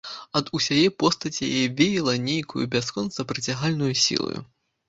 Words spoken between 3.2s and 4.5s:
прыцягальнаю сілаю.